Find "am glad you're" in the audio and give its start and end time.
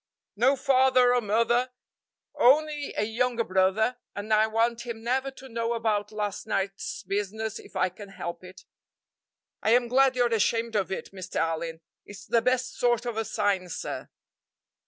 9.75-10.33